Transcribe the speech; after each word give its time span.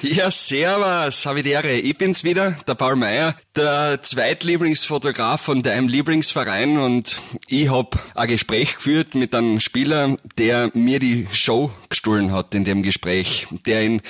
Ja, 0.00 0.30
servus, 0.30 1.26
Ehre. 1.26 1.72
Ich 1.72 1.98
bin's 1.98 2.22
wieder, 2.22 2.52
der 2.68 2.76
Paul 2.76 2.94
Meier, 2.94 3.34
der 3.56 4.00
Zweitlieblingsfotograf 4.00 5.40
von 5.40 5.64
deinem 5.64 5.88
Lieblingsverein 5.88 6.78
und 6.78 7.18
ich 7.48 7.68
hab 7.68 7.98
ein 8.14 8.28
Gespräch 8.28 8.76
geführt 8.76 9.16
mit 9.16 9.34
einem 9.34 9.58
Spieler, 9.58 10.16
der 10.38 10.70
mir 10.74 11.00
die 11.00 11.26
Show 11.32 11.72
gestohlen 11.88 12.30
hat 12.30 12.54
in 12.54 12.64
dem 12.64 12.84
Gespräch, 12.84 13.48
der 13.66 13.82
in 13.82 14.00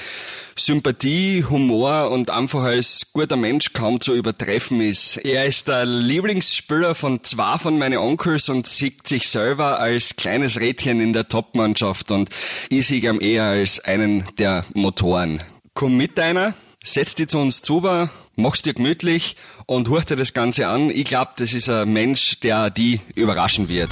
Sympathie, 0.56 1.46
Humor 1.48 2.10
und 2.10 2.28
einfach 2.28 2.64
als 2.64 3.06
guter 3.14 3.36
Mensch 3.36 3.72
kaum 3.72 3.98
zu 3.98 4.14
übertreffen 4.14 4.82
ist. 4.82 5.16
Er 5.16 5.46
ist 5.46 5.68
der 5.68 5.86
Lieblingsspieler 5.86 6.94
von 6.94 7.24
zwei 7.24 7.56
von 7.56 7.78
meinen 7.78 7.96
Onkels 7.96 8.50
und 8.50 8.66
sieht 8.66 9.06
sich 9.06 9.26
selber 9.30 9.78
als 9.78 10.16
kleines 10.16 10.60
Rädchen 10.60 11.00
in 11.00 11.14
der 11.14 11.28
Topmannschaft 11.28 12.12
und 12.12 12.28
ich 12.68 12.86
sehe 12.86 13.00
ihn 13.00 13.22
eher 13.22 13.44
als 13.44 13.80
einen 13.80 14.26
der 14.36 14.66
Motoren 14.74 15.42
komm 15.78 15.96
mit 15.96 16.18
einer, 16.18 16.54
setz 16.82 17.14
dich 17.14 17.28
zu 17.28 17.38
uns 17.38 17.62
zu, 17.62 17.88
mach's 18.34 18.62
dir 18.62 18.74
gemütlich 18.74 19.36
und 19.66 19.88
hör 19.88 20.00
dir 20.00 20.16
das 20.16 20.34
Ganze 20.34 20.66
an. 20.66 20.90
Ich 20.90 21.04
glaube, 21.04 21.30
das 21.36 21.52
ist 21.52 21.68
ein 21.68 21.92
Mensch, 21.92 22.40
der 22.40 22.68
die 22.68 23.00
überraschen 23.14 23.68
wird. 23.68 23.90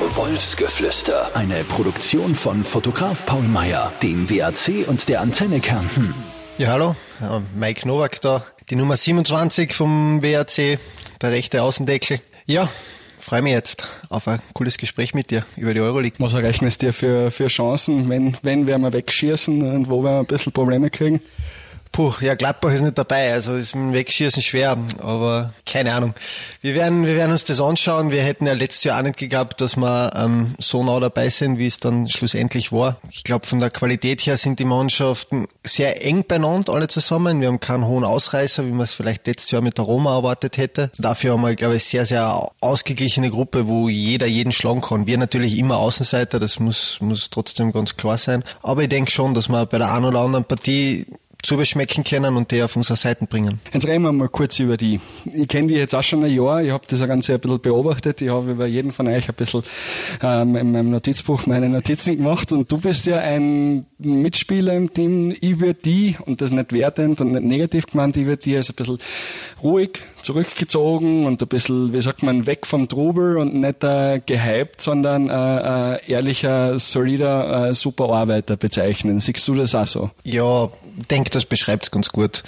Wolfsgeflüster. 0.00 1.34
Eine 1.34 1.64
Produktion 1.64 2.34
von 2.34 2.62
Fotograf 2.62 3.24
Paul 3.24 3.44
Meyer, 3.44 3.90
dem 4.02 4.28
WAC 4.28 4.86
und 4.86 5.08
der 5.08 5.22
Antenne 5.22 5.60
Kärnten. 5.60 6.14
Ja, 6.58 6.68
hallo, 6.68 6.94
Mike 7.54 7.88
Nowak 7.88 8.20
da, 8.20 8.44
die 8.68 8.76
Nummer 8.76 8.98
27 8.98 9.72
vom 9.72 10.22
WAC, 10.22 10.78
der 11.22 11.30
rechte 11.30 11.62
Außendeckel. 11.62 12.20
Ja, 12.44 12.68
freue 13.24 13.40
mich 13.40 13.52
jetzt 13.52 13.84
auf 14.10 14.28
ein 14.28 14.38
cooles 14.52 14.76
Gespräch 14.76 15.14
mit 15.14 15.30
dir 15.30 15.44
über 15.56 15.72
die 15.72 15.80
Euroleague. 15.80 16.16
Was 16.18 16.34
errechnest 16.34 16.82
du 16.82 16.86
dir 16.86 16.92
für, 16.92 17.30
für 17.30 17.46
Chancen, 17.46 18.08
wenn, 18.10 18.36
wenn 18.42 18.66
wir 18.66 18.76
mal 18.76 18.92
wegschießen 18.92 19.62
und 19.62 19.88
wo 19.88 20.02
wir 20.02 20.20
ein 20.20 20.26
bisschen 20.26 20.52
Probleme 20.52 20.90
kriegen? 20.90 21.22
Puh, 21.94 22.12
ja, 22.22 22.34
Gladbach 22.34 22.72
ist 22.72 22.80
nicht 22.80 22.98
dabei, 22.98 23.32
also 23.32 23.54
ist 23.54 23.76
mit 23.76 23.94
Wegschießen 23.94 24.42
schwer, 24.42 24.76
aber 24.98 25.54
keine 25.64 25.94
Ahnung. 25.94 26.12
Wir 26.60 26.74
werden, 26.74 27.06
wir 27.06 27.14
werden 27.14 27.30
uns 27.30 27.44
das 27.44 27.60
anschauen. 27.60 28.10
Wir 28.10 28.24
hätten 28.24 28.48
ja 28.48 28.52
letztes 28.52 28.82
Jahr 28.82 28.98
auch 28.98 29.04
nicht 29.04 29.16
gehabt, 29.16 29.60
dass 29.60 29.76
wir 29.76 30.12
ähm, 30.16 30.56
so 30.58 30.82
nah 30.82 30.98
dabei 30.98 31.28
sind, 31.28 31.56
wie 31.56 31.68
es 31.68 31.78
dann 31.78 32.08
schlussendlich 32.08 32.72
war. 32.72 32.96
Ich 33.12 33.22
glaube, 33.22 33.46
von 33.46 33.60
der 33.60 33.70
Qualität 33.70 34.22
her 34.22 34.36
sind 34.36 34.58
die 34.58 34.64
Mannschaften 34.64 35.46
sehr 35.62 36.04
eng 36.04 36.24
beieinander, 36.26 36.72
alle 36.72 36.88
zusammen. 36.88 37.40
Wir 37.40 37.46
haben 37.46 37.60
keinen 37.60 37.86
hohen 37.86 38.02
Ausreißer, 38.02 38.66
wie 38.66 38.72
man 38.72 38.80
es 38.80 38.94
vielleicht 38.94 39.28
letztes 39.28 39.52
Jahr 39.52 39.62
mit 39.62 39.78
der 39.78 39.84
Roma 39.84 40.16
erwartet 40.16 40.56
hätte. 40.56 40.90
Dafür 40.98 41.34
haben 41.34 41.42
wir, 41.42 41.54
glaube 41.54 41.76
ich, 41.76 41.84
sehr, 41.84 42.06
sehr 42.06 42.50
ausgeglichene 42.58 43.30
Gruppe, 43.30 43.68
wo 43.68 43.88
jeder 43.88 44.26
jeden 44.26 44.50
schlagen 44.50 44.80
kann. 44.80 45.06
Wir 45.06 45.16
natürlich 45.16 45.56
immer 45.56 45.78
Außenseiter, 45.78 46.40
das 46.40 46.58
muss, 46.58 46.98
muss 47.00 47.30
trotzdem 47.30 47.70
ganz 47.70 47.96
klar 47.96 48.18
sein. 48.18 48.42
Aber 48.64 48.82
ich 48.82 48.88
denke 48.88 49.12
schon, 49.12 49.32
dass 49.32 49.48
wir 49.48 49.64
bei 49.66 49.78
der 49.78 49.92
einen 49.92 50.06
oder 50.06 50.22
anderen 50.22 50.44
Partie 50.44 51.06
zu 51.44 51.56
beschmecken 51.56 52.04
können 52.04 52.36
und 52.36 52.50
die 52.50 52.62
auf 52.62 52.74
unsere 52.76 52.96
Seiten 52.96 53.26
bringen. 53.26 53.60
Jetzt 53.72 53.86
reden 53.86 54.02
wir 54.02 54.12
mal 54.12 54.28
kurz 54.28 54.58
über 54.58 54.76
die. 54.76 55.00
Ich 55.24 55.46
kenne 55.48 55.68
die 55.68 55.74
jetzt 55.74 55.94
auch 55.94 56.02
schon 56.02 56.24
ein 56.24 56.34
Jahr, 56.34 56.62
ich 56.62 56.70
habe 56.70 56.84
das 56.88 57.06
Ganze 57.06 57.34
ein 57.34 57.40
bisschen 57.40 57.60
beobachtet, 57.60 58.22
ich 58.22 58.30
habe 58.30 58.52
über 58.52 58.66
jeden 58.66 58.92
von 58.92 59.06
euch 59.08 59.28
ein 59.28 59.34
bisschen 59.34 59.62
ähm, 60.22 60.56
in 60.56 60.72
meinem 60.72 60.90
Notizbuch 60.90 61.46
meine 61.46 61.68
Notizen 61.68 62.16
gemacht 62.16 62.50
und 62.52 62.70
du 62.72 62.78
bist 62.78 63.06
ja 63.06 63.18
ein 63.18 63.84
Mitspieler 64.04 64.74
im 64.74 64.92
Team, 64.92 65.34
ich 65.40 65.60
würde 65.60 65.80
die, 65.84 66.16
und 66.24 66.40
das 66.40 66.50
nicht 66.50 66.72
wertend 66.72 67.20
und 67.20 67.32
nicht 67.32 67.44
negativ 67.44 67.86
gemeint, 67.86 68.16
ich 68.16 68.26
würde 68.26 68.42
die 68.42 68.56
als 68.56 68.70
ein 68.70 68.76
bisschen 68.76 68.98
ruhig, 69.62 70.00
zurückgezogen 70.22 71.26
und 71.26 71.42
ein 71.42 71.48
bisschen, 71.48 71.92
wie 71.92 72.00
sagt 72.00 72.22
man, 72.22 72.46
weg 72.46 72.66
vom 72.66 72.88
Trubel 72.88 73.38
und 73.38 73.54
nicht 73.54 73.82
äh, 73.84 74.20
gehypt, 74.24 74.80
sondern 74.80 75.28
äh, 75.28 75.94
äh, 75.96 76.10
ehrlicher, 76.10 76.78
solider, 76.78 77.68
äh, 77.68 77.74
super 77.74 78.10
Arbeiter 78.10 78.56
bezeichnen. 78.56 79.20
Siehst 79.20 79.46
du 79.48 79.54
das 79.54 79.74
auch 79.74 79.86
so? 79.86 80.10
Ja, 80.22 80.70
denke, 81.10 81.30
das 81.30 81.46
beschreibt 81.46 81.84
es 81.84 81.90
ganz 81.90 82.08
gut. 82.10 82.42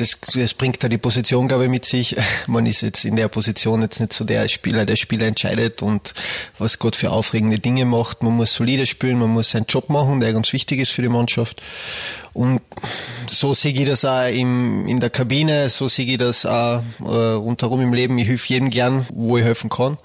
Das, 0.00 0.18
das 0.34 0.54
bringt 0.54 0.82
da 0.82 0.88
die 0.88 0.96
Position, 0.96 1.46
glaube 1.46 1.64
ich, 1.64 1.70
mit 1.70 1.84
sich. 1.84 2.16
Man 2.46 2.64
ist 2.64 2.80
jetzt 2.80 3.04
in 3.04 3.16
der 3.16 3.28
Position 3.28 3.82
jetzt 3.82 4.00
nicht 4.00 4.14
so 4.14 4.24
der 4.24 4.48
Spieler, 4.48 4.86
der 4.86 4.96
Spieler 4.96 5.26
entscheidet 5.26 5.82
und 5.82 6.14
was 6.58 6.78
Gott 6.78 6.96
für 6.96 7.10
aufregende 7.10 7.58
Dinge 7.58 7.84
macht. 7.84 8.22
Man 8.22 8.32
muss 8.32 8.54
solide 8.54 8.86
spielen, 8.86 9.18
man 9.18 9.30
muss 9.30 9.50
seinen 9.50 9.66
Job 9.66 9.90
machen, 9.90 10.20
der 10.20 10.32
ganz 10.32 10.52
wichtig 10.52 10.80
ist 10.80 10.90
für 10.90 11.02
die 11.02 11.08
Mannschaft. 11.08 11.60
Und 12.32 12.60
so 13.26 13.54
sehe 13.54 13.72
ich 13.72 13.86
das 13.86 14.04
auch 14.04 14.28
im, 14.28 14.86
in 14.86 15.00
der 15.00 15.10
Kabine, 15.10 15.68
so 15.68 15.88
sehe 15.88 16.06
ich 16.06 16.18
das 16.18 16.46
auch 16.46 16.82
äh, 17.00 17.04
rundherum 17.04 17.80
im 17.80 17.92
Leben. 17.92 18.18
Ich 18.18 18.28
helfe 18.28 18.54
jedem 18.54 18.70
gern, 18.70 19.06
wo 19.12 19.36
ich 19.38 19.44
helfen 19.44 19.70
kann. 19.70 19.98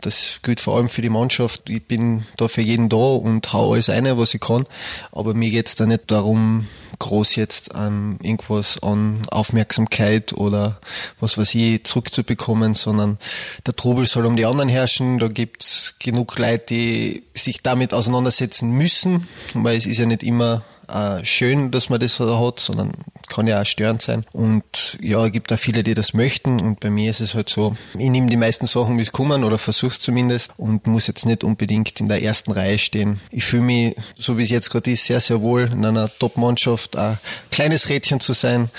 Das 0.00 0.40
gilt 0.42 0.60
vor 0.60 0.76
allem 0.76 0.88
für 0.88 1.02
die 1.02 1.10
Mannschaft. 1.10 1.68
Ich 1.68 1.84
bin 1.84 2.24
da 2.36 2.48
für 2.48 2.62
jeden 2.62 2.88
da 2.88 2.96
und 2.96 3.52
hau 3.52 3.72
alles 3.72 3.90
eine, 3.90 4.18
was 4.18 4.34
ich 4.34 4.40
kann. 4.40 4.66
Aber 5.12 5.34
mir 5.34 5.50
geht's 5.50 5.74
da 5.74 5.86
nicht 5.86 6.10
darum, 6.10 6.66
groß 6.98 7.36
jetzt 7.36 7.70
ähm, 7.76 8.18
irgendwas 8.22 8.82
an 8.82 9.22
Aufmerksamkeit 9.30 10.32
oder 10.32 10.80
was 11.20 11.38
weiß 11.38 11.54
ich 11.54 11.84
zurückzubekommen, 11.84 12.74
sondern 12.74 13.18
der 13.66 13.76
Trubel 13.76 14.06
soll 14.06 14.26
um 14.26 14.36
die 14.36 14.46
anderen 14.46 14.68
herrschen. 14.68 15.18
Da 15.18 15.28
gibt's 15.28 15.96
genug 15.98 16.38
Leute, 16.38 16.64
die 16.70 17.24
sich 17.34 17.62
damit 17.62 17.94
auseinandersetzen 17.94 18.70
müssen, 18.70 19.28
weil 19.54 19.76
es 19.76 19.86
ist 19.86 19.98
ja 19.98 20.06
nicht 20.06 20.22
immer 20.22 20.62
äh, 20.88 21.24
schön, 21.24 21.70
dass 21.70 21.88
man 21.88 22.00
das 22.00 22.18
hat, 22.18 22.60
sondern 22.60 22.92
kann 23.28 23.46
ja 23.46 23.60
auch 23.60 23.66
störend 23.66 24.02
sein. 24.02 24.24
Und 24.32 24.98
ja, 25.00 25.24
es 25.24 25.32
gibt 25.32 25.52
auch 25.52 25.58
viele, 25.58 25.82
die 25.82 25.94
das 25.94 26.14
möchten. 26.14 26.60
Und 26.60 26.80
bei 26.80 26.90
mir 26.90 27.10
ist 27.10 27.20
es 27.20 27.34
halt 27.34 27.48
so, 27.48 27.76
ich 27.98 28.08
nehme 28.08 28.28
die 28.28 28.36
meisten 28.36 28.66
Sachen, 28.66 28.96
wie 28.96 29.02
es 29.02 29.12
kommen, 29.12 29.44
oder 29.44 29.58
versuch's 29.58 30.00
zumindest 30.00 30.52
und 30.56 30.86
muss 30.86 31.06
jetzt 31.06 31.26
nicht 31.26 31.44
unbedingt 31.44 32.00
in 32.00 32.08
der 32.08 32.22
ersten 32.22 32.52
Reihe 32.52 32.78
stehen. 32.78 33.20
Ich 33.30 33.44
fühle 33.44 33.62
mich, 33.62 33.96
so 34.16 34.38
wie 34.38 34.42
es 34.42 34.50
jetzt 34.50 34.70
gerade 34.70 34.90
ist, 34.90 35.04
sehr, 35.04 35.20
sehr 35.20 35.40
wohl 35.40 35.70
in 35.70 35.84
einer 35.84 36.10
Top-Mannschaft, 36.18 36.96
ein 36.96 37.18
kleines 37.50 37.88
Rädchen 37.88 38.20
zu 38.20 38.32
sein 38.32 38.70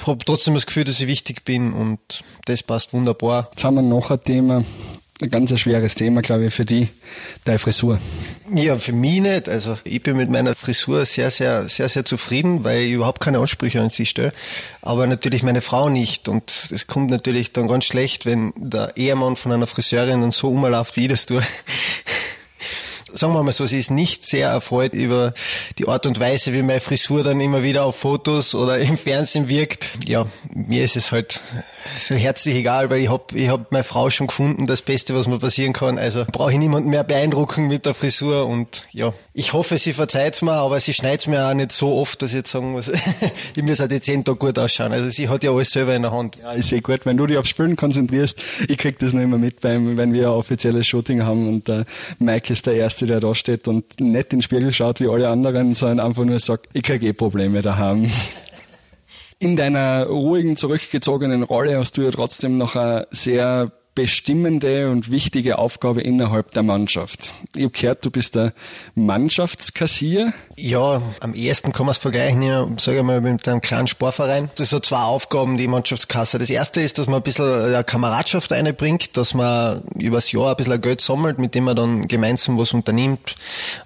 Ich 0.00 0.06
habe 0.06 0.24
trotzdem 0.24 0.54
das 0.54 0.66
Gefühl, 0.66 0.84
dass 0.84 1.00
ich 1.00 1.06
wichtig 1.06 1.44
bin 1.44 1.72
und 1.72 1.98
das 2.44 2.62
passt 2.62 2.92
wunderbar. 2.92 3.48
Jetzt 3.50 3.64
haben 3.64 3.76
wir 3.76 3.82
noch 3.82 4.10
ein 4.10 4.22
Thema, 4.22 4.64
ein 5.20 5.30
ganz 5.30 5.58
schweres 5.58 5.94
Thema, 5.94 6.22
glaube 6.22 6.46
ich, 6.46 6.54
für 6.54 6.64
die, 6.64 6.88
deine 7.44 7.58
Frisur. 7.58 7.98
Ja, 8.54 8.78
für 8.78 8.92
mich 8.92 9.20
nicht. 9.20 9.48
Also 9.48 9.76
ich 9.84 10.02
bin 10.02 10.16
mit 10.16 10.30
meiner 10.30 10.54
Frisur 10.54 11.04
sehr, 11.06 11.30
sehr, 11.30 11.68
sehr, 11.68 11.88
sehr 11.88 12.04
zufrieden, 12.04 12.62
weil 12.64 12.82
ich 12.82 12.92
überhaupt 12.92 13.20
keine 13.20 13.40
Ansprüche 13.40 13.80
an 13.80 13.90
sie 13.90 14.06
stelle. 14.06 14.32
Aber 14.80 15.06
natürlich 15.06 15.42
meine 15.42 15.60
Frau 15.60 15.88
nicht. 15.88 16.28
Und 16.28 16.50
es 16.50 16.86
kommt 16.86 17.10
natürlich 17.10 17.52
dann 17.52 17.66
ganz 17.66 17.84
schlecht, 17.84 18.26
wenn 18.26 18.52
der 18.56 18.96
Ehemann 18.96 19.36
von 19.36 19.52
einer 19.52 19.66
Friseurin 19.66 20.20
dann 20.20 20.30
so 20.30 20.50
umläuft, 20.50 20.96
wie 20.96 21.02
ich 21.02 21.08
das 21.08 21.26
tue 21.26 21.42
sagen 23.12 23.32
wir 23.32 23.42
mal 23.42 23.52
so, 23.52 23.66
sie 23.66 23.78
ist 23.78 23.90
nicht 23.90 24.24
sehr 24.24 24.48
erfreut 24.48 24.94
über 24.94 25.34
die 25.78 25.88
Art 25.88 26.06
und 26.06 26.20
Weise, 26.20 26.52
wie 26.52 26.62
meine 26.62 26.80
Frisur 26.80 27.22
dann 27.22 27.40
immer 27.40 27.62
wieder 27.62 27.84
auf 27.84 27.96
Fotos 27.96 28.54
oder 28.54 28.78
im 28.78 28.96
Fernsehen 28.96 29.48
wirkt. 29.48 29.86
Ja, 30.06 30.26
mir 30.54 30.84
ist 30.84 30.96
es 30.96 31.12
halt 31.12 31.40
so 32.00 32.14
herzlich 32.14 32.54
egal, 32.56 32.90
weil 32.90 33.00
ich 33.00 33.10
hab, 33.10 33.34
ich 33.34 33.48
hab 33.48 33.72
meine 33.72 33.84
Frau 33.84 34.10
schon 34.10 34.26
gefunden, 34.26 34.66
das 34.66 34.82
Beste, 34.82 35.14
was 35.14 35.26
mir 35.26 35.38
passieren 35.38 35.72
kann. 35.72 35.98
Also 35.98 36.24
brauche 36.30 36.52
ich 36.52 36.58
niemanden 36.58 36.90
mehr 36.90 37.04
beeindrucken 37.04 37.68
mit 37.68 37.86
der 37.86 37.94
Frisur 37.94 38.46
und 38.46 38.86
ja, 38.92 39.12
ich 39.32 39.52
hoffe, 39.52 39.78
sie 39.78 39.92
verzeiht's 39.92 40.42
mir, 40.42 40.52
aber 40.52 40.80
sie 40.80 40.92
schneidet's 40.92 41.26
mir 41.26 41.46
auch 41.46 41.54
nicht 41.54 41.72
so 41.72 41.94
oft, 41.94 42.22
dass 42.22 42.30
ich 42.30 42.36
jetzt 42.36 42.50
sagen 42.50 42.72
muss, 42.72 42.90
ich 43.56 43.62
muss 43.62 43.80
halt 43.80 43.92
jetzt 43.92 44.06
jeden 44.06 44.24
Tag 44.24 44.38
gut 44.38 44.58
ausschauen. 44.58 44.92
Also 44.92 45.10
sie 45.10 45.28
hat 45.28 45.44
ja 45.44 45.50
alles 45.50 45.70
selber 45.70 45.94
in 45.94 46.02
der 46.02 46.12
Hand. 46.12 46.36
Ja, 46.36 46.52
ist 46.52 46.72
eh 46.72 46.80
gut, 46.80 47.06
wenn 47.06 47.16
du 47.16 47.26
dich 47.26 47.38
aufs 47.38 47.48
Spielen 47.48 47.76
konzentrierst. 47.76 48.40
Ich 48.68 48.78
krieg 48.78 48.98
das 48.98 49.12
noch 49.12 49.22
immer 49.22 49.38
mit, 49.38 49.60
beim, 49.60 49.96
wenn 49.96 50.12
wir 50.12 50.28
ein 50.28 50.34
offizielles 50.34 50.86
Shooting 50.86 51.22
haben 51.22 51.48
und 51.48 51.68
der 51.68 51.84
Mike 52.18 52.52
ist 52.52 52.66
der 52.66 52.74
Erste, 52.74 52.97
der 53.06 53.20
da 53.20 53.34
steht 53.34 53.68
und 53.68 54.00
nicht 54.00 54.32
in 54.32 54.38
den 54.38 54.42
Spiegel 54.42 54.72
schaut 54.72 55.00
wie 55.00 55.08
alle 55.08 55.28
anderen, 55.28 55.74
sondern 55.74 56.00
einfach 56.00 56.24
nur 56.24 56.38
sagt, 56.38 56.68
krieg 56.82 57.02
eh 57.02 57.12
daheim. 57.62 58.10
In 59.38 59.56
deiner 59.56 60.06
ruhigen, 60.06 60.56
zurückgezogenen 60.56 61.44
Rolle 61.44 61.78
hast 61.78 61.96
du 61.96 62.02
ja 62.02 62.10
trotzdem 62.10 62.58
noch 62.58 62.74
eine 62.74 63.06
sehr 63.10 63.70
bestimmende 63.98 64.92
und 64.92 65.10
wichtige 65.10 65.58
Aufgabe 65.58 66.02
innerhalb 66.02 66.52
der 66.52 66.62
Mannschaft. 66.62 67.32
Ich 67.56 67.64
habe 67.64 67.72
gehört, 67.72 68.04
du 68.04 68.12
bist 68.12 68.36
der 68.36 68.52
Mannschaftskassier. 68.94 70.32
Ja, 70.56 71.02
am 71.18 71.34
ehesten 71.34 71.72
kann 71.72 71.84
man 71.86 71.92
es 71.94 71.98
vergleichen, 71.98 72.42
ja, 72.42 72.68
sage 72.78 72.98
ich 72.98 73.02
mal, 73.02 73.20
mit 73.20 73.48
einem 73.48 73.60
kleinen 73.60 73.88
Sportverein. 73.88 74.50
Das 74.50 74.68
sind 74.68 74.68
so 74.68 74.78
zwei 74.78 75.02
Aufgaben, 75.02 75.56
die 75.56 75.66
Mannschaftskasse. 75.66 76.38
Das 76.38 76.48
erste 76.48 76.80
ist, 76.80 76.98
dass 76.98 77.08
man 77.08 77.16
ein 77.16 77.22
bisschen 77.24 77.84
Kameradschaft 77.86 78.52
einbringt, 78.52 79.16
dass 79.16 79.34
man 79.34 79.82
übers 79.98 80.30
Jahr 80.30 80.50
ein 80.50 80.56
bisschen 80.56 80.80
Geld 80.80 81.00
sammelt, 81.00 81.40
mit 81.40 81.56
dem 81.56 81.64
man 81.64 81.74
dann 81.74 82.06
gemeinsam 82.06 82.56
was 82.56 82.72
unternimmt. 82.72 83.34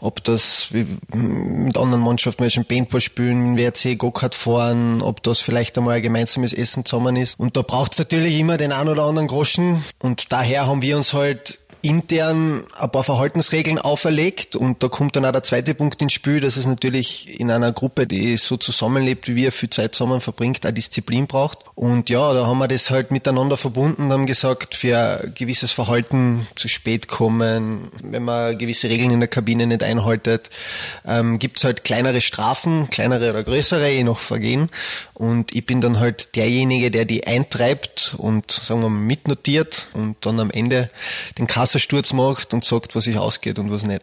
Ob 0.01 0.23
das 0.25 0.69
mit 0.73 1.79
anderen 1.79 2.03
Mannschaften, 2.03 2.43
welchen 2.43 2.67
Paintball 2.67 3.01
spielen, 3.01 3.57
WRC, 3.57 3.97
Go-Kart 3.97 4.35
fahren, 4.35 5.01
ob 5.01 5.23
das 5.23 5.39
vielleicht 5.39 5.79
einmal 5.79 5.97
ein 5.97 6.03
gemeinsames 6.03 6.53
Essen 6.53 6.85
zusammen 6.85 7.17
ist. 7.17 7.41
Und 7.41 7.57
da 7.57 7.63
braucht 7.63 7.93
es 7.93 7.99
natürlich 7.99 8.39
immer 8.39 8.59
den 8.59 8.73
einen 8.73 8.91
oder 8.91 9.05
anderen 9.05 9.29
Groschen, 9.29 9.83
und 10.03 10.33
daher 10.33 10.67
haben 10.67 10.83
wir 10.83 10.97
uns 10.97 11.15
halt 11.15 11.61
intern 11.83 12.65
ein 12.79 12.91
paar 12.91 13.03
Verhaltensregeln 13.03 13.79
auferlegt 13.79 14.55
und 14.55 14.83
da 14.83 14.89
kommt 14.89 15.17
dann 15.17 15.25
auch 15.25 15.33
der 15.33 15.43
zweite 15.43 15.75
Punkt 15.75 16.01
ins 16.01 16.13
Spiel, 16.13 16.41
dass 16.41 16.57
es 16.57 16.65
natürlich 16.65 17.41
in 17.41 17.51
einer 17.51 17.73
Gruppe, 17.73 18.07
die 18.07 18.37
so 18.37 18.57
zusammenlebt 18.57 19.27
wie 19.27 19.35
wir, 19.35 19.53
viel 19.53 19.69
Zeit 19.69 19.95
zusammen 19.95 20.21
verbringt, 20.21 20.65
auch 20.65 20.71
Disziplin 20.71 21.27
braucht. 21.27 21.59
Und 21.75 22.09
ja, 22.09 22.33
da 22.35 22.47
haben 22.47 22.59
wir 22.59 22.69
das 22.69 22.91
halt 22.91 23.11
miteinander 23.11 23.57
verbunden 23.57 24.03
und 24.05 24.13
haben 24.13 24.27
gesagt, 24.27 24.77
für 24.77 25.29
gewisses 25.35 25.73
Verhalten 25.73 26.47
zu 26.55 26.69
spät 26.69 27.09
kommen, 27.09 27.91
wenn 28.03 28.23
man 28.23 28.57
gewisse 28.57 28.89
Regeln 28.89 29.11
in 29.11 29.21
der 29.21 29.29
Kabine 29.29 29.67
nicht 29.67 29.83
einhaltet, 29.83 30.51
ähm, 31.05 31.41
gibt's 31.41 31.65
halt 31.65 31.83
kleinere 31.83 32.21
Strafen, 32.21 32.91
kleinere 32.91 33.31
oder 33.31 33.43
größere, 33.43 33.91
je 33.91 34.05
nach 34.05 34.19
Vergehen. 34.19 34.71
Und 35.15 35.55
ich 35.55 35.67
bin 35.67 35.81
dann 35.81 35.99
halt 35.99 36.37
derjenige, 36.37 36.93
der 36.93 37.05
die 37.05 37.27
eintreibt 37.27 38.15
und 38.19 38.53
sagen 38.53 38.83
wir 38.83 38.89
mal 38.89 39.01
mitnotiert 39.01 39.89
und 39.95 40.17
dann 40.21 40.39
am 40.39 40.51
Ende 40.51 40.91
den 41.39 41.47
Kassensturz 41.73 42.13
macht 42.13 42.53
und 42.53 42.65
sagt, 42.65 42.95
was 42.95 43.05
sich 43.05 43.17
ausgeht 43.17 43.59
und 43.59 43.71
was 43.71 43.85
nicht. 43.85 44.03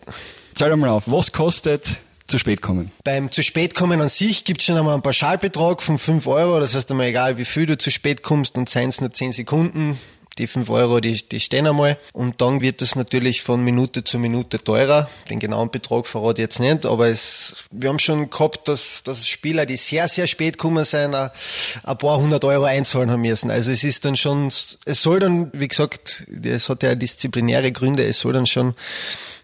Zähl 0.55 0.75
mal 0.75 0.89
auf, 0.89 1.03
was 1.07 1.31
kostet 1.31 1.99
zu 2.25 2.39
spät 2.39 2.61
kommen? 2.61 2.91
Beim 3.03 3.31
zu 3.31 3.43
spät 3.43 3.75
kommen 3.75 4.01
an 4.01 4.09
sich 4.09 4.43
gibt 4.43 4.61
es 4.61 4.65
schon 4.65 4.77
einmal 4.77 4.93
einen 4.93 5.03
Pauschalbetrag 5.03 5.81
von 5.81 5.99
5 5.99 6.25
Euro. 6.27 6.59
Das 6.59 6.73
heißt 6.73 6.89
einmal 6.89 7.07
egal, 7.07 7.37
wie 7.37 7.45
viel 7.45 7.67
du 7.67 7.77
zu 7.77 7.91
spät 7.91 8.23
kommst 8.23 8.57
und 8.57 8.69
seien 8.69 8.89
es 8.89 9.01
nur 9.01 9.13
10 9.13 9.33
Sekunden, 9.33 9.99
die 10.39 10.47
5 10.47 10.69
Euro, 10.69 10.99
die, 10.99 11.13
die 11.27 11.39
stehen 11.39 11.67
einmal. 11.67 11.97
Und 12.13 12.41
dann 12.41 12.61
wird 12.61 12.81
es 12.81 12.95
natürlich 12.95 13.41
von 13.41 13.63
Minute 13.63 14.03
zu 14.03 14.17
Minute 14.17 14.63
teurer. 14.63 15.09
Den 15.29 15.39
genauen 15.39 15.69
Betrag 15.69 16.07
verrate 16.07 16.41
ich 16.41 16.45
jetzt 16.45 16.59
nicht, 16.59 16.85
aber 16.85 17.07
es, 17.07 17.65
wir 17.71 17.89
haben 17.89 17.99
schon 17.99 18.29
gehabt, 18.29 18.67
dass, 18.67 19.03
dass 19.03 19.27
Spieler, 19.27 19.65
die 19.65 19.77
sehr, 19.77 20.07
sehr 20.07 20.27
spät 20.27 20.57
kommen 20.57 20.85
sind, 20.85 21.13
ein, 21.13 21.29
ein 21.83 21.97
paar 21.97 22.17
hundert 22.17 22.43
Euro 22.45 22.63
einzahlen 22.63 23.11
haben 23.11 23.21
müssen. 23.21 23.51
Also 23.51 23.71
es 23.71 23.83
ist 23.83 24.05
dann 24.05 24.15
schon, 24.15 24.47
es 24.47 25.03
soll 25.03 25.19
dann, 25.19 25.51
wie 25.53 25.67
gesagt, 25.67 26.23
es 26.43 26.69
hat 26.69 26.83
ja 26.83 26.95
disziplinäre 26.95 27.71
Gründe, 27.71 28.05
es 28.05 28.19
soll 28.19 28.33
dann 28.33 28.47
schon, 28.47 28.73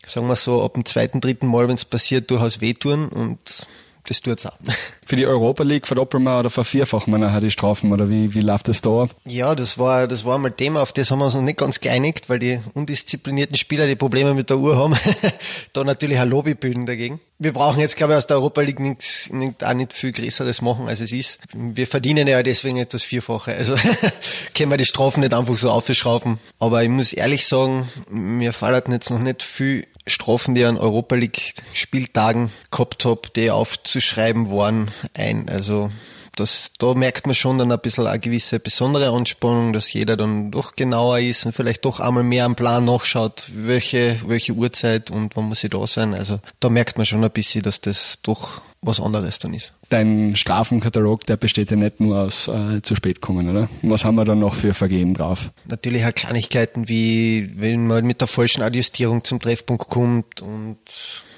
sagen 0.06 0.28
wir 0.28 0.36
so, 0.36 0.64
ab 0.64 0.74
dem 0.74 0.86
zweiten, 0.86 1.22
dritten 1.22 1.48
Mal, 1.48 1.68
wenn 1.68 1.76
es 1.76 1.86
passiert, 1.86 2.32
durchaus 2.32 2.62
wehtun 2.62 3.10
und 3.10 3.68
das 4.08 4.22
tut's 4.22 4.46
auch. 4.46 4.58
Für 5.06 5.16
die 5.16 5.26
Europa 5.26 5.64
League 5.64 5.86
verdoppeln 5.86 6.24
wir 6.24 6.40
oder 6.40 6.50
vervierfachen 6.50 7.14
wir 7.14 7.18
nachher 7.20 7.42
die 7.42 7.52
Strafen 7.52 7.92
oder 7.92 8.10
wie, 8.10 8.34
wie 8.34 8.42
läuft 8.42 8.68
das 8.68 8.82
da? 8.82 9.06
Ja, 9.26 9.54
das 9.54 9.78
war, 9.78 10.08
das 10.08 10.26
war 10.26 10.38
mal 10.38 10.52
Thema, 10.52 10.82
auf 10.82 10.94
das 10.94 11.12
haben 11.12 11.20
wir 11.20 11.26
uns 11.26 11.36
noch 11.36 11.42
nicht 11.42 11.60
ganz 11.60 11.80
geeinigt, 11.80 12.30
weil 12.30 12.40
die 12.40 12.60
undisziplinierten 12.74 13.58
Spieler, 13.58 13.88
die 13.88 13.96
Probleme 13.96 14.34
mit 14.34 14.50
der 14.50 14.58
Uhr 14.58 14.78
haben, 14.78 14.96
da 15.74 15.84
natürlich 15.84 16.18
ein 16.18 16.30
Lobby 16.30 16.56
bilden 16.56 16.86
dagegen. 16.86 17.20
Wir 17.38 17.52
brauchen 17.52 17.82
jetzt, 17.82 17.98
glaube 17.98 18.14
ich, 18.14 18.18
aus 18.18 18.28
der 18.28 18.38
Europa 18.38 18.62
League 18.62 18.80
nichts, 18.80 19.30
nicht, 19.30 19.64
auch 19.64 19.74
nicht 19.74 19.94
viel 19.94 20.14
Größeres 20.14 20.62
machen, 20.62 20.88
als 20.88 21.02
es 21.02 21.12
ist. 21.12 21.40
Wir 21.54 21.86
verdienen 21.86 22.28
ja 22.28 22.42
deswegen 22.42 22.78
jetzt 22.78 22.94
das 22.94 23.04
Vierfache. 23.04 23.54
Also 23.54 23.76
können 24.56 24.72
wir 24.72 24.78
die 24.78 24.86
Strafen 24.86 25.20
nicht 25.20 25.34
einfach 25.34 25.58
so 25.58 25.70
aufschrauben. 25.70 26.40
Aber 26.60 26.82
ich 26.84 26.90
muss 26.90 27.12
ehrlich 27.12 27.46
sagen, 27.46 27.90
mir 28.10 28.54
fallen 28.54 28.92
jetzt 28.92 29.10
noch 29.10 29.20
nicht 29.20 29.44
viel 29.44 29.86
Strafen, 30.08 30.56
die 30.56 30.66
an 30.66 30.78
Europa 30.78 31.16
League 31.16 31.54
Spieltagen 31.74 32.52
gehabt 32.72 33.06
habe, 33.06 33.22
die 33.36 33.52
aufzuschreiben 33.52 34.52
waren, 34.52 34.90
ein. 35.14 35.50
Also 35.50 35.90
das, 36.36 36.72
da 36.78 36.94
merkt 36.94 37.26
man 37.26 37.36
schon 37.36 37.58
dann 37.58 37.72
ein 37.72 37.80
bisschen 37.80 38.08
eine 38.08 38.20
gewisse 38.20 38.60
besondere 38.60 39.10
Anspannung, 39.10 39.74
dass 39.74 39.94
jeder 39.94 40.18
dann 40.18 40.52
doch 40.52 40.76
genauer 40.76 41.20
ist 41.20 41.46
und 41.46 41.54
vielleicht 41.54 41.86
doch 41.86 42.00
einmal 42.00 42.24
mehr 42.24 42.46
am 42.46 42.56
Plan 42.56 42.86
nachschaut, 42.86 43.50
welche, 43.54 44.20
welche 44.28 44.54
Uhrzeit 44.54 45.12
und 45.12 45.36
wann 45.36 45.46
muss 45.46 45.64
ich 45.64 45.70
da 45.70 45.86
sein. 45.88 46.14
Also 46.14 46.40
da 46.60 46.70
merkt 46.70 46.98
man 46.98 47.06
schon 47.06 47.24
ein 47.24 47.32
bisschen, 47.32 47.64
dass 47.64 47.82
das 47.82 48.20
doch 48.22 48.62
was 48.86 49.00
anderes 49.00 49.40
dann 49.40 49.54
ist. 49.54 49.74
Dein 49.90 50.36
Strafenkatalog, 50.36 51.26
der 51.26 51.38
besteht 51.38 51.72
ja 51.72 51.78
nicht 51.78 52.00
nur 52.00 52.20
aus 52.20 52.48
äh, 52.48 52.82
zu 52.82 52.96
spät 52.96 53.22
kommen, 53.22 53.50
oder? 53.50 53.70
Was 53.82 54.06
haben 54.06 54.16
wir 54.16 54.26
dann 54.26 54.40
noch 54.40 54.56
für 54.56 54.74
Vergehen 54.74 55.14
drauf? 55.14 55.52
Natürlich 55.68 56.06
auch 56.06 56.14
Kleinigkeiten 56.14 56.88
wie, 56.88 57.52
wenn 57.56 57.88
man 57.88 58.06
mit 58.06 58.22
der 58.22 58.28
falschen 58.28 58.62
Adjustierung 58.62 59.24
zum 59.24 59.40
Treffpunkt 59.40 59.88
kommt 59.88 60.42
und 60.42 60.78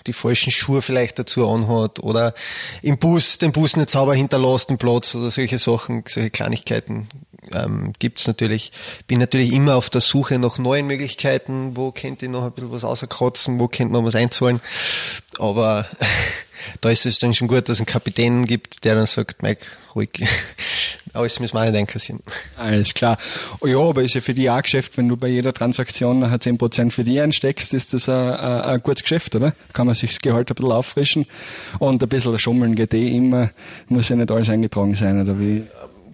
die 0.07 0.13
falschen 0.13 0.51
Schuhe 0.51 0.81
vielleicht 0.81 1.19
dazu 1.19 1.47
anhat 1.47 1.99
oder 1.99 2.33
im 2.81 2.97
Bus 2.97 3.37
den 3.37 3.51
Bus 3.51 3.75
nicht 3.75 3.89
sauber 3.89 4.15
hinterlässt, 4.15 4.69
den 4.69 4.77
Platz 4.77 5.13
oder 5.15 5.29
solche 5.29 5.57
Sachen, 5.57 6.03
solche 6.07 6.29
Kleinigkeiten 6.29 7.07
ähm, 7.53 7.93
gibt 7.99 8.25
natürlich. 8.27 8.71
Bin 9.07 9.19
natürlich 9.19 9.51
immer 9.51 9.75
auf 9.75 9.89
der 9.89 10.01
Suche 10.01 10.39
nach 10.39 10.57
neuen 10.57 10.87
Möglichkeiten, 10.87 11.75
wo 11.75 11.91
könnte 11.91 12.25
ich 12.25 12.31
noch 12.31 12.43
ein 12.43 12.51
bisschen 12.51 12.71
was 12.71 12.83
außerkratzen, 12.83 13.59
wo 13.59 13.67
könnte 13.67 13.93
man 13.93 14.05
was 14.05 14.15
einzahlen. 14.15 14.61
Aber 15.39 15.85
da 16.81 16.89
ist 16.89 17.05
es 17.05 17.19
dann 17.19 17.33
schon 17.33 17.47
gut, 17.47 17.69
dass 17.69 17.77
es 17.77 17.81
einen 17.81 17.87
Kapitän 17.87 18.45
gibt, 18.45 18.83
der 18.83 18.95
dann 18.95 19.05
sagt, 19.05 19.43
Mike, 19.43 19.65
ruhig, 19.95 20.09
alles 21.13 21.39
müssen 21.39 21.55
wir 21.55 21.65
nicht 21.65 21.77
einkassieren. 21.77 22.21
Alles 22.57 22.93
klar. 22.93 23.17
Oh 23.59 23.67
ja, 23.67 23.79
aber 23.79 24.03
ist 24.03 24.15
ja 24.15 24.21
für 24.21 24.33
die 24.33 24.49
auch 24.49 24.61
Geschäft, 24.61 24.97
wenn 24.97 25.07
du 25.07 25.17
bei 25.17 25.27
jeder 25.27 25.53
Transaktion 25.53 26.19
nachher 26.19 26.39
10% 26.39 26.91
für 26.91 27.03
die 27.03 27.19
einsteckst, 27.19 27.73
ist 27.73 27.93
das 27.93 28.09
ein, 28.09 28.15
ein, 28.15 28.61
ein 28.61 28.81
gutes 28.81 29.03
Geschäft, 29.03 29.35
oder? 29.35 29.53
Kann 29.73 29.87
man 29.87 29.95
sich 29.95 30.11
das 30.11 30.21
Gehalt 30.21 30.51
ein 30.51 30.55
bisschen 30.55 30.71
auffrischen 30.71 31.25
und 31.79 32.01
ein 32.01 32.09
bisschen 32.09 32.37
schummeln 32.39 32.75
geht 32.75 32.93
eh 32.93 33.15
immer, 33.15 33.49
muss 33.87 34.09
ja 34.09 34.15
nicht 34.15 34.31
alles 34.31 34.49
eingetragen 34.49 34.95
sein, 34.95 35.21
oder 35.21 35.39
wie? 35.39 35.63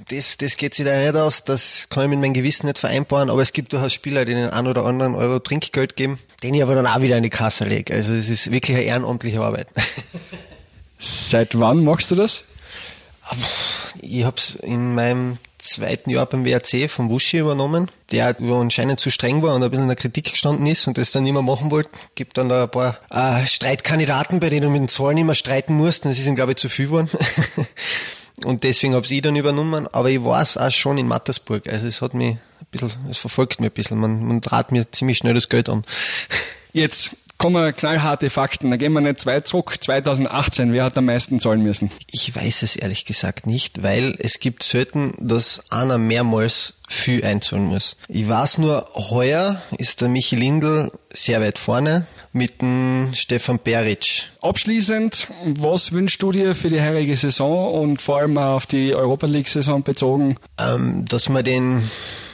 Das, 0.09 0.38
das 0.38 0.57
geht 0.57 0.73
sich 0.73 0.85
da 0.85 0.97
nicht 0.97 1.15
aus, 1.15 1.44
das 1.44 1.88
kann 1.89 2.03
ich 2.03 2.09
mit 2.09 2.19
meinem 2.19 2.33
Gewissen 2.33 2.67
nicht 2.67 2.79
vereinbaren, 2.79 3.29
aber 3.29 3.41
es 3.41 3.53
gibt 3.53 3.73
durchaus 3.73 3.94
Spieler, 3.94 4.25
die 4.25 4.33
den 4.33 4.50
einen 4.50 4.67
oder 4.67 4.85
anderen 4.85 5.15
Euro 5.15 5.39
Trinkgeld 5.39 5.95
geben, 5.95 6.19
den 6.41 6.53
ich 6.53 6.63
aber 6.63 6.75
dann 6.75 6.88
auch 6.88 7.01
wieder 7.01 7.17
in 7.17 7.23
die 7.23 7.29
Kasse 7.29 7.65
lege. 7.65 7.94
Also 7.94 8.13
es 8.13 8.29
ist 8.29 8.51
wirklich 8.51 8.77
eine 8.77 8.85
ehrenamtliche 8.85 9.41
Arbeit. 9.41 9.67
Seit 11.00 11.59
wann 11.59 11.83
machst 11.83 12.11
du 12.11 12.15
das? 12.15 12.44
Ich 14.01 14.23
habe 14.23 14.38
es 14.38 14.55
in 14.55 14.95
meinem 14.95 15.38
zweiten 15.57 16.09
Jahr 16.09 16.25
beim 16.25 16.45
WRC 16.45 16.89
vom 16.89 17.09
Wuschi 17.09 17.38
übernommen, 17.38 17.89
der 18.11 18.35
anscheinend 18.39 18.99
zu 18.99 19.09
streng 19.09 19.41
war 19.41 19.56
und 19.56 19.63
ein 19.63 19.69
bisschen 19.69 19.83
in 19.83 19.89
der 19.89 19.95
Kritik 19.95 20.31
gestanden 20.31 20.65
ist 20.65 20.88
und 20.88 20.97
das 20.97 21.11
dann 21.11 21.23
nicht 21.23 21.33
mehr 21.33 21.41
machen 21.41 21.71
wollte. 21.71 21.89
Gibt 22.15 22.38
dann 22.38 22.49
da 22.49 22.63
ein 22.63 22.71
paar 22.71 22.97
äh, 23.09 23.45
Streitkandidaten, 23.47 24.39
bei 24.39 24.49
denen 24.49 24.63
du 24.63 24.69
mit 24.69 24.81
den 24.81 24.88
Zahlen 24.89 25.17
immer 25.17 25.35
streiten 25.35 25.75
musst. 25.75 26.06
Das 26.06 26.19
ist 26.19 26.27
ihm, 26.27 26.35
glaube 26.35 26.51
ich, 26.51 26.57
zu 26.57 26.67
viel 26.67 26.88
geworden. 26.88 27.09
und 28.45 28.63
deswegen 28.63 28.94
habe 28.94 29.06
ich 29.06 29.22
dann 29.22 29.36
übernommen. 29.36 29.88
Aber 29.92 30.10
ich 30.10 30.24
war 30.24 30.42
es 30.42 30.57
auch 30.57 30.72
schon 30.72 30.98
in 30.98 31.07
Mattersburg. 31.07 31.68
Also 31.68 31.88
es 31.88 32.01
hat 32.01 32.13
mich 32.13 32.36
ein 32.36 32.40
bisschen, 32.72 32.92
es 33.10 33.18
verfolgt 33.18 33.60
mich 33.60 33.69
ein 33.69 33.74
bisschen. 33.74 33.98
Man, 33.98 34.24
man 34.25 34.42
trat 34.42 34.72
mir 34.72 34.92
ziemlich 34.92 35.18
schnell 35.18 35.34
das 35.34 35.50
Geld 35.50 35.69
an. 35.69 35.84
Jetzt 36.74 37.16
kommen 37.38 37.75
knallharte 37.75 38.30
Fakten. 38.30 38.72
Da 38.72 38.78
gehen 38.78 38.94
wir 38.94 39.01
nicht 39.01 39.25
weit 39.25 39.48
zurück. 39.48 39.75
2018, 39.80 40.72
wer 40.72 40.86
hat 40.86 40.98
am 40.98 41.06
meisten 41.06 41.40
zahlen 41.40 41.62
müssen? 41.62 41.92
Ich 42.10 42.34
weiß 42.34 42.63
es 42.63 42.75
ehrlich 42.75 43.06
gesagt 43.06 43.48
nicht, 43.48 43.84
weil 43.84 44.16
es 44.19 44.40
gibt 44.40 44.63
selten, 44.63 45.13
dass 45.19 45.69
einer 45.69 45.98
mehrmals 45.98 46.75
viel 46.88 47.25
einzahlen 47.25 47.66
muss. 47.66 47.98
Ich 48.07 48.30
weiß 48.30 48.60
nur, 48.60 48.90
heuer 48.95 49.62
ist 49.78 50.01
der 50.01 50.07
Michi 50.07 50.36
Lindl 50.36 50.92
sehr 51.12 51.42
weit 51.42 51.57
vorne 51.57 52.07
mit 52.33 52.62
dem 52.62 53.12
Stefan 53.13 53.59
Beric. 53.63 54.30
Abschließend, 54.41 55.27
was 55.45 55.91
wünschst 55.91 56.21
du 56.21 56.31
dir 56.31 56.56
für 56.56 56.69
die 56.69 56.81
heurige 56.81 57.15
Saison 57.15 57.81
und 57.81 58.01
vor 58.01 58.18
allem 58.18 58.38
auch 58.38 58.56
auf 58.56 58.65
die 58.65 58.94
Europa 58.94 59.27
League 59.27 59.47
Saison 59.47 59.83
bezogen? 59.83 60.35
Ähm, 60.59 61.06
dass 61.07 61.30
wir 61.30 61.44
den 61.44 61.83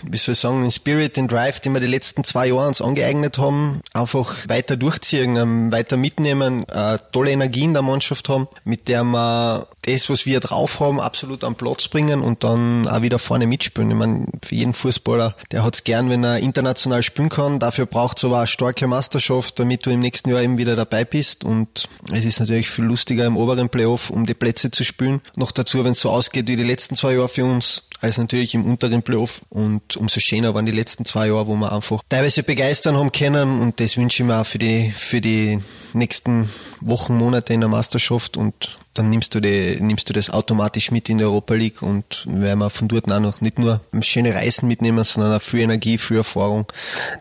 wie 0.04 0.18
soll 0.18 0.34
ich 0.34 0.40
sagen, 0.40 0.62
den 0.62 0.72
Spirit, 0.72 1.18
den 1.18 1.28
Drive, 1.28 1.60
den 1.60 1.74
wir 1.74 1.82
die 1.82 1.88
letzten 1.88 2.24
zwei 2.24 2.48
Jahre 2.48 2.68
uns 2.68 2.82
angeeignet 2.82 3.38
haben, 3.38 3.82
einfach 3.94 4.48
weiter 4.48 4.78
durchziehen, 4.78 5.36
ähm, 5.36 5.72
weiter 5.72 5.98
mitnehmen, 5.98 6.68
äh, 6.70 7.00
tolle 7.12 7.32
Energie 7.32 7.64
in 7.64 7.74
der 7.74 7.82
Mannschaft 7.82 8.30
haben, 8.30 8.48
mit 8.64 8.88
der 8.88 9.04
wir 9.04 9.68
das, 9.84 10.10
was 10.10 10.26
wir 10.26 10.40
drauf 10.40 10.80
haben, 10.80 11.00
absolut 11.00 11.44
am 11.44 11.56
Platz 11.56 11.88
bringen 11.88 12.22
und 12.22 12.44
dann 12.44 12.88
auch 12.88 13.02
wieder 13.02 13.20
vorne 13.20 13.48
mitspielen. 13.48 13.92
Ich 13.92 13.98
meine, 13.98 14.26
für 14.44 14.56
jeden 14.56 14.74
Fußballer, 14.74 15.36
der 15.52 15.64
hat 15.64 15.76
es 15.76 15.84
gern, 15.84 16.10
wenn 16.10 16.24
er 16.24 16.40
international 16.40 17.04
spielen 17.04 17.30
kann. 17.30 17.60
Dafür 17.60 17.86
braucht 17.86 18.18
es 18.18 18.26
aber 18.26 18.40
eine 18.40 18.48
starke 18.48 18.88
Meisterschaft, 18.88 19.60
damit 19.60 19.86
du 19.86 19.92
im 19.92 20.00
nächsten 20.00 20.30
Jahr 20.30 20.42
eben 20.42 20.58
wieder 20.58 20.76
dabei 20.76 21.06
bist. 21.06 21.44
Und 21.44 21.88
es 22.12 22.26
ist 22.26 22.40
natürlich 22.40 22.70
viel 22.70 22.86
lustiger 22.86 23.26
im 23.26 23.38
oberen 23.38 23.70
Playoff, 23.70 24.10
um 24.10 24.26
die 24.26 24.34
Plätze 24.34 24.72
zu 24.72 24.84
spielen. 24.84 25.22
Noch 25.36 25.52
dazu, 25.52 25.84
wenn 25.84 25.94
es 25.94 26.02
so 26.02 26.10
ausgeht 26.10 26.48
wie 26.48 26.56
die 26.56 26.64
letzten 26.64 26.96
zwei 26.96 27.14
Jahre 27.14 27.30
für 27.30 27.46
uns, 27.46 27.84
als 28.02 28.18
natürlich 28.18 28.54
im 28.54 28.66
unteren 28.66 29.04
Playoff. 29.04 29.42
Und 29.50 29.98
umso 29.98 30.20
schöner 30.20 30.54
waren 30.54 30.66
die 30.66 30.72
letzten 30.72 31.06
zwei 31.06 31.28
Jahre, 31.28 31.48
wo 31.48 31.56
wir 31.56 31.72
einfach 31.72 32.02
teilweise 32.10 32.44
begeistern 32.44 32.98
haben 32.98 33.12
können. 33.12 33.60
Und 33.60 33.80
das 33.80 33.98
wünsche 33.98 34.24
ich 34.24 34.28
mir 34.28 34.40
auch 34.40 34.46
für 34.46 34.60
die, 34.60 34.92
für 34.92 35.22
die 35.22 35.60
nächsten 35.94 36.50
Wochen, 36.82 37.18
Monate 37.18 37.54
in 37.54 37.62
der 37.62 37.70
Meisterschaft. 37.70 38.38
Und 38.38 38.78
dann 38.94 39.10
nimmst 39.10 39.36
du, 39.36 39.40
die, 39.40 39.78
nimmst 39.82 40.10
du 40.10 40.14
das 40.14 40.30
automatisch 40.30 40.92
mit 40.92 41.10
in 41.10 41.18
die 41.18 41.24
Europa 41.24 41.54
League 41.54 41.82
und 41.82 42.26
werden 42.28 42.60
wir 42.60 42.70
von 42.70 42.88
dort 42.88 43.12
auch 43.12 43.20
noch 43.20 43.42
nicht 43.42 43.60
nur 43.60 43.82
schöne 44.02 44.34
Reisen 44.34 44.68
mitnehmen, 44.68 45.04
sondern 45.04 45.34
auch 45.34 45.42
viel 45.42 45.62
Energie, 45.62 45.98
viel 45.98 46.18
Erfahrung, 46.18 46.66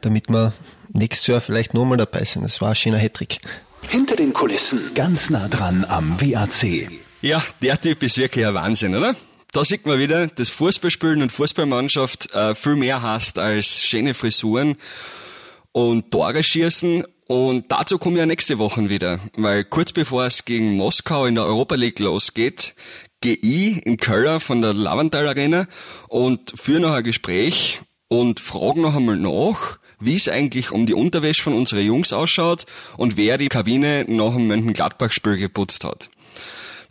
damit 0.00 0.28
wir 0.28 0.52
nächstes 0.92 1.26
Jahr 1.26 1.40
vielleicht 1.40 1.74
nochmal 1.74 1.98
dabei 1.98 2.24
sind. 2.24 2.42
Das 2.42 2.60
war 2.60 2.70
ein 2.70 2.74
schöner 2.74 2.98
Hattrick. 2.98 3.40
Hinter 3.88 4.16
den 4.16 4.32
Kulissen, 4.32 4.80
ganz 4.94 5.30
nah 5.30 5.48
dran 5.48 5.84
am 5.88 6.20
WAC. 6.20 6.90
Ja, 7.20 7.42
der 7.62 7.80
Typ 7.80 8.02
ist 8.02 8.16
wirklich 8.16 8.46
ein 8.46 8.54
Wahnsinn, 8.54 8.94
oder? 8.94 9.14
Da 9.52 9.64
sieht 9.64 9.86
man 9.86 9.98
wieder, 9.98 10.26
dass 10.26 10.50
Fußballspielen 10.50 11.22
und 11.22 11.32
Fußballmannschaft 11.32 12.32
äh, 12.34 12.54
viel 12.54 12.76
mehr 12.76 13.02
hast 13.02 13.38
als 13.38 13.82
schöne 13.82 14.14
Frisuren 14.14 14.76
und 15.72 16.10
Tore 16.10 16.42
schießen. 16.42 17.04
Und 17.26 17.70
dazu 17.70 17.98
komme 17.98 18.16
ich 18.16 18.20
ja 18.20 18.26
nächste 18.26 18.58
Woche 18.58 18.88
wieder, 18.88 19.20
weil 19.36 19.64
kurz 19.64 19.92
bevor 19.92 20.24
es 20.24 20.44
gegen 20.44 20.76
Moskau 20.76 21.26
in 21.26 21.34
der 21.34 21.44
Europa 21.44 21.74
League 21.74 21.98
losgeht, 21.98 22.74
gehe 23.20 23.36
ich 23.36 23.84
in 23.84 23.98
Köln 23.98 24.40
von 24.40 24.62
der 24.62 24.72
Lavantal 24.72 25.28
Arena 25.28 25.66
und 26.08 26.52
führe 26.58 26.80
noch 26.80 26.92
ein 26.92 27.04
Gespräch 27.04 27.80
und 28.08 28.40
frage 28.40 28.80
noch 28.80 28.94
einmal 28.94 29.16
nach, 29.16 29.78
wie 30.00 30.14
es 30.14 30.28
eigentlich 30.28 30.70
um 30.70 30.86
die 30.86 30.94
Unterwäsche 30.94 31.42
von 31.42 31.54
unseren 31.54 31.84
Jungs 31.84 32.12
ausschaut 32.12 32.66
und 32.96 33.16
wer 33.16 33.36
die 33.36 33.48
Kabine 33.48 34.04
nach 34.08 34.34
dem 34.34 34.46
Mönchengladbach-Spiel 34.46 35.36
geputzt 35.36 35.84
hat. 35.84 36.10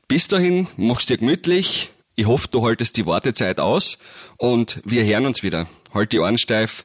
Bis 0.08 0.28
dahin, 0.28 0.68
mach's 0.76 1.06
dir 1.06 1.18
gemütlich. 1.18 1.90
Ich 2.20 2.26
hoffe, 2.26 2.48
du 2.50 2.66
haltest 2.66 2.98
die 2.98 3.06
Wartezeit 3.06 3.60
aus 3.60 4.00
und 4.40 4.82
wir 4.84 5.06
hören 5.06 5.28
uns 5.28 5.44
wieder. 5.44 5.68
Halt 5.94 6.14
die 6.14 6.20
Ohren 6.20 6.40
steif. 6.40 6.76